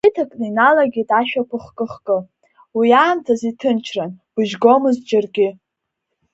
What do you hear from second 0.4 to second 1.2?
иналагеит